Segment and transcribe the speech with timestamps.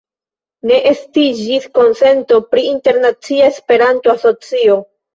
[0.71, 4.85] Ne estiĝis konsento pri internacia Esperanto-asocio.